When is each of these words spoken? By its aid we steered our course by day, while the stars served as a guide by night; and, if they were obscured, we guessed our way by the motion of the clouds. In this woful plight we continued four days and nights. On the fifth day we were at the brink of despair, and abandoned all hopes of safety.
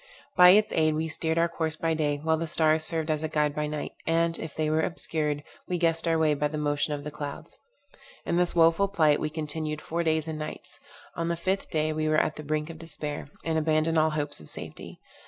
By 0.35 0.49
its 0.49 0.71
aid 0.71 0.95
we 0.95 1.07
steered 1.07 1.37
our 1.37 1.47
course 1.47 1.75
by 1.75 1.93
day, 1.93 2.17
while 2.23 2.37
the 2.37 2.47
stars 2.47 2.83
served 2.83 3.11
as 3.11 3.21
a 3.21 3.27
guide 3.27 3.53
by 3.53 3.67
night; 3.67 3.91
and, 4.07 4.39
if 4.39 4.55
they 4.55 4.67
were 4.67 4.81
obscured, 4.81 5.43
we 5.67 5.77
guessed 5.77 6.07
our 6.07 6.17
way 6.17 6.33
by 6.33 6.47
the 6.47 6.57
motion 6.57 6.95
of 6.95 7.03
the 7.03 7.11
clouds. 7.11 7.59
In 8.25 8.35
this 8.37 8.55
woful 8.55 8.87
plight 8.87 9.19
we 9.19 9.29
continued 9.29 9.79
four 9.79 10.01
days 10.01 10.27
and 10.27 10.39
nights. 10.39 10.79
On 11.13 11.27
the 11.27 11.35
fifth 11.35 11.69
day 11.69 11.93
we 11.93 12.09
were 12.09 12.17
at 12.17 12.35
the 12.35 12.43
brink 12.43 12.71
of 12.71 12.79
despair, 12.79 13.29
and 13.45 13.59
abandoned 13.59 13.99
all 13.99 14.09
hopes 14.09 14.39
of 14.39 14.49
safety. 14.49 14.99